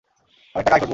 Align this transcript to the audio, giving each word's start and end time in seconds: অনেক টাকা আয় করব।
অনেক 0.55 0.65
টাকা 0.65 0.75
আয় 0.75 0.79
করব। 0.79 0.89